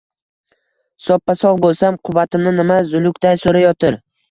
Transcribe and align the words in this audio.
Soppa-sogʼ 1.07 1.61
boʼlsam, 1.67 2.01
quvvatimni 2.09 2.57
nima 2.63 2.81
zulukday 2.91 3.41
soʼrayotir? 3.45 4.03